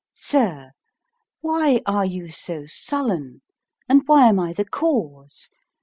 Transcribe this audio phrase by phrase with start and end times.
[0.15, 0.71] SIR,
[1.41, 3.43] Why are you so sullen,
[3.87, 5.51] and why am I the cause?